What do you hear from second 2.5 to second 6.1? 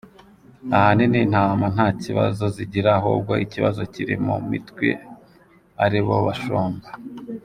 zigira ahubwo ikibazo kiri mu mitwe ari